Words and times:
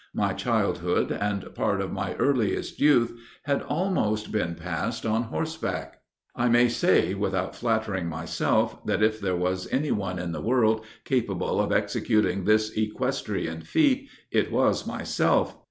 My 0.15 0.33
childhood, 0.33 1.11
and 1.11 1.53
part 1.53 1.79
of 1.79 1.91
my 1.91 2.15
earliest 2.15 2.79
youth, 2.81 3.13
had 3.43 3.61
almost 3.61 4.31
been 4.31 4.55
passed 4.55 5.05
on 5.05 5.25
horseback. 5.25 5.99
I 6.35 6.49
may 6.49 6.69
say, 6.69 7.13
without 7.13 7.55
flattering 7.55 8.07
myself, 8.07 8.83
that 8.87 9.03
if 9.03 9.19
there 9.19 9.35
was 9.37 9.71
any 9.71 9.91
one 9.91 10.17
in 10.17 10.31
the 10.31 10.41
world 10.41 10.83
capable 11.05 11.61
of 11.61 11.71
executing 11.71 12.45
this 12.45 12.75
equestrian 12.75 13.61
feat, 13.61 14.09
it 14.31 14.51
was 14.51 14.87
myself. 14.87 15.55